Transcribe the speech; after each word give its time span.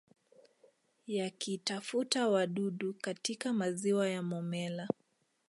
Yakitafuta 1.07 2.29
wadudu 2.29 2.93
katika 3.01 3.53
maziwa 3.53 4.09
ya 4.09 4.23
Momella 4.23 4.87